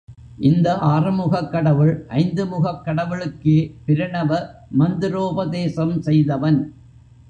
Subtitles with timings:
[0.39, 2.05] இந்த ஆறுமுகக் கடவுள்
[2.07, 4.31] ஐந்து முகக் கடவுளுக்கே பிரணவ
[4.79, 6.59] மந்திரோபதேசம் செய்தவன்.